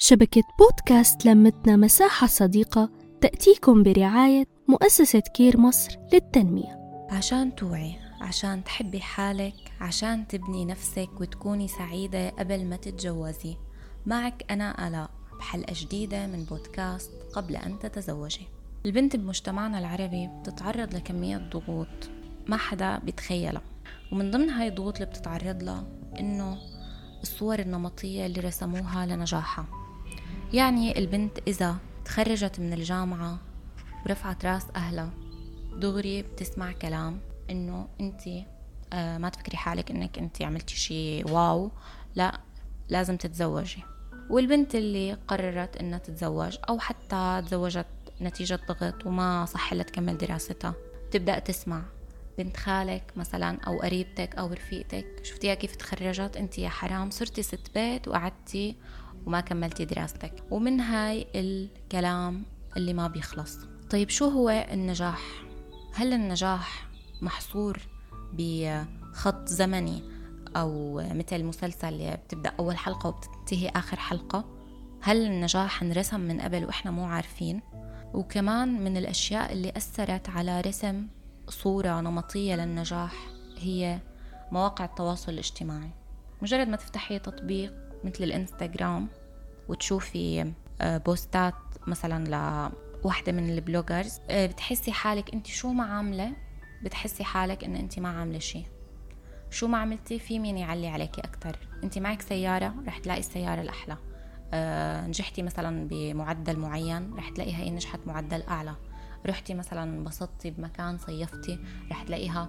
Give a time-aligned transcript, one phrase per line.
[0.00, 6.78] شبكة بودكاست لمتنا مساحة صديقة تأتيكم برعاية مؤسسة كير مصر للتنمية.
[7.10, 13.56] عشان توعي عشان تحبي حالك عشان تبني نفسك وتكوني سعيدة قبل ما تتجوزي.
[14.06, 18.46] معك أنا آلاء بحلقة جديدة من بودكاست قبل أن تتزوجي.
[18.86, 22.10] البنت بمجتمعنا العربي بتتعرض لكمية ضغوط
[22.46, 23.62] ما حدا بيتخيلها.
[24.12, 25.84] ومن ضمن هاي الضغوط اللي بتتعرض لها
[26.20, 26.58] إنه
[27.22, 29.77] الصور النمطية اللي رسموها لنجاحها.
[30.52, 33.38] يعني البنت إذا تخرجت من الجامعة
[34.06, 35.10] ورفعت رأس أهلها
[35.76, 38.22] دغري بتسمع كلام إنه أنت
[38.92, 41.70] آه ما تفكري حالك إنك أنت عملتي شي واو
[42.14, 42.40] لا
[42.88, 43.82] لازم تتزوجي.
[44.30, 47.86] والبنت اللي قررت إنها تتزوج أو حتى تزوجت
[48.20, 50.74] نتيجة ضغط وما صح لها تكمل دراستها
[51.10, 51.82] تبدأ تسمع.
[52.38, 57.70] بنت خالك مثلا أو قريبتك أو رفيقتك شفتيها كيف تخرجت؟ أنت يا حرام صرتي ست
[57.74, 58.76] بيت وقعدتي
[59.26, 60.32] وما كملتي دراستك.
[60.50, 62.42] ومن هاي الكلام
[62.76, 63.58] اللي ما بيخلص.
[63.90, 65.22] طيب شو هو النجاح؟
[65.94, 66.88] هل النجاح
[67.22, 67.78] محصور
[68.32, 70.02] بخط زمني
[70.56, 74.44] أو مثل مسلسل اللي بتبدأ أول حلقة وبتنتهي آخر حلقة؟
[75.00, 77.60] هل النجاح انرسم من قبل وإحنا مو عارفين؟
[78.14, 81.06] وكمان من الأشياء اللي أثرت على رسم
[81.48, 83.12] صورة نمطية للنجاح
[83.58, 83.98] هي
[84.52, 85.90] مواقع التواصل الاجتماعي.
[86.42, 87.74] مجرد ما تفتحي تطبيق
[88.04, 89.08] مثل الإنستغرام
[89.68, 91.54] وتشوفي آه، بوستات
[91.86, 92.24] مثلا
[93.04, 96.32] لوحدة من البلوجرز آه، بتحسي حالك انت شو ما عاملة
[96.82, 98.66] بتحسي حالك إن انت ما عاملة شيء.
[99.50, 103.96] شو ما عملتي في مين يعلي عليكي أكثر انت معك سيارة رح تلاقي السيارة الأحلى.
[104.52, 108.74] أه نجحتي مثلا بمعدل معين رح تلاقي هي نجحت معدل أعلى.
[109.26, 111.58] رحتي مثلا انبسطتي بمكان صيفتي
[111.90, 112.48] رح تلاقيها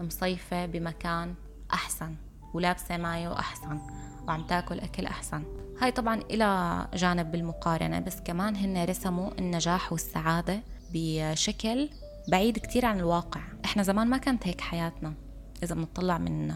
[0.00, 1.34] مصيفة بمكان
[1.72, 2.14] أحسن
[2.54, 3.80] ولابسة مايو أحسن
[4.28, 5.44] وعم تاكل أكل أحسن.
[5.80, 11.90] هاي طبعا إلى جانب بالمقارنة بس كمان هن رسموا النجاح والسعادة بشكل
[12.28, 13.40] بعيد كتير عن الواقع.
[13.64, 15.14] إحنا زمان ما كانت هيك حياتنا.
[15.62, 16.54] إذا بنطلع من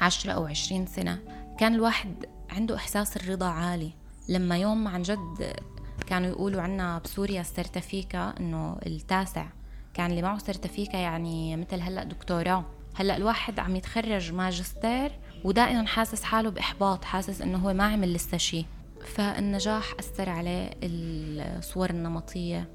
[0.00, 1.18] عشرة أو عشرين سنة
[1.58, 3.92] كان الواحد عنده إحساس الرضا عالي.
[4.28, 5.56] لما يوم عن جد
[6.02, 9.46] كانوا يقولوا عنا بسوريا السرتفيكا إنه التاسع.
[9.94, 12.64] كان اللي معه سرتفيكا يعني مثل هلأ دكتوراه.
[12.94, 15.12] هلأ الواحد عم يتخرج ماجستير
[15.44, 18.66] ودائما حاسس حاله بإحباط حاسس إنه هو ما عمل لسه شيء
[19.14, 22.68] فالنجاح أثر عليه الصور النمطية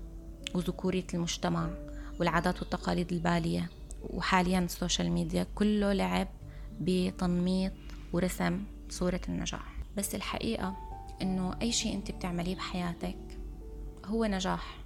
[0.56, 1.70] وذكورية المجتمع
[2.20, 3.70] والعادات والتقاليد البالية.
[4.10, 6.28] وحاليا السوشيال ميديا كله لعب
[6.82, 7.74] بتنميط
[8.14, 9.78] ورسم صورة النجاح.
[9.98, 10.87] بس الحقيقة
[11.22, 13.18] إنه أي شيء أنت بتعمليه بحياتك
[14.06, 14.78] هو نجاح.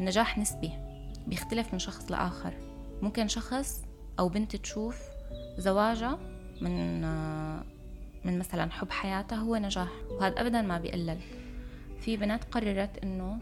[0.00, 0.70] النجاح نسبي
[1.26, 2.54] بيختلف من شخص لآخر.
[3.02, 3.82] ممكن شخص
[4.18, 4.98] أو بنت تشوف
[5.58, 6.18] زواجها
[6.60, 7.00] من
[8.24, 11.18] من مثلا حب حياتها هو نجاح وهذا ابدا ما بيقلل.
[12.00, 13.38] في بنات قررت إنه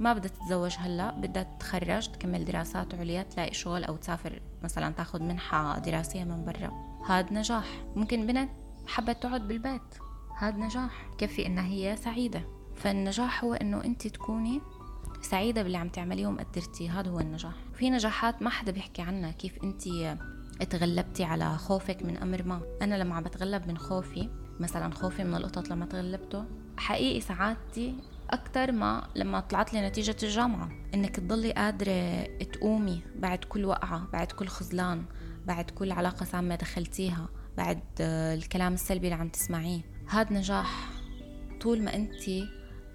[0.00, 5.22] ما بدها تتزوج هلأ بدها تتخرج تكمل دراسات عليا تلاقي شغل أو تسافر مثلا تاخذ
[5.22, 6.72] منحة دراسية من برا.
[7.08, 7.84] هذا نجاح.
[7.96, 8.50] ممكن بنت
[8.86, 10.05] حبت تقعد بالبيت.
[10.38, 12.42] هذا نجاح كفي انها هي سعيدة.
[12.74, 14.60] فالنجاح هو إنه أنت تكوني
[15.22, 17.52] سعيدة باللي عم تعمليه ومقدرتيه هذا هو النجاح.
[17.74, 19.82] في نجاحات ما حدا بيحكي عنها كيف أنت
[20.70, 22.60] تغلبتي على خوفك من أمر ما.
[22.82, 24.30] أنا لما عم بتغلب من خوفي
[24.60, 26.44] مثلا خوفي من القطط لما تغلبته
[26.76, 27.94] حقيقي سعادتي
[28.30, 30.68] أكثر ما لما طلعت لي نتيجة الجامعة.
[30.94, 35.04] إنك تضلي قادرة تقومي بعد كل وقعة بعد كل خذلان
[35.46, 39.95] بعد كل علاقة سامة دخلتيها بعد الكلام السلبي اللي عم تسمعيه.
[40.08, 40.90] هاد نجاح
[41.60, 42.30] طول ما انت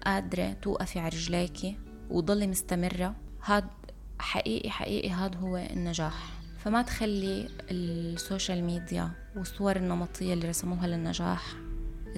[0.06, 1.76] قادرة توقفي على رجليكي
[2.10, 3.14] وضلي مستمرة
[3.44, 3.64] هاد
[4.18, 6.32] حقيقي حقيقي هاد هو النجاح.
[6.58, 11.54] فما تخلي ال social media والصور النمطية اللي رسموها للنجاح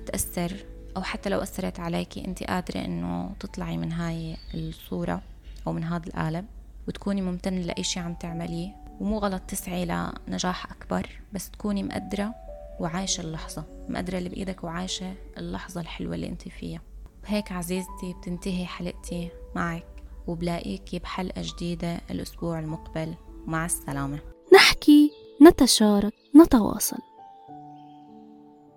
[0.06, 0.52] تأثر
[0.96, 5.22] أو حتى لو أثرت عليكي أنت قادرة إنه تطلعي من هاي الصورة
[5.66, 6.46] أو من هذا القالب
[6.88, 8.84] وتكوني ممتنة لأي شي عم تعمليه.
[9.00, 12.43] ومو غلط تسعي لنجاح أكبر بس تكوني مقدرة
[12.80, 13.64] وعايشة اللحظة.
[13.88, 16.80] مقدرة اللي بإيدك وعايشة اللحظة الحلوة اللي أنت فيها.
[17.22, 19.86] بهيك عزيزتي بتنتهي حلقتي معك
[20.26, 23.14] وبلاقيكي بحلقة جديدة الأسبوع المقبل.
[23.46, 24.18] مع السلامة.
[24.54, 25.10] نحكي
[25.42, 27.13] نتشارك نتواصل.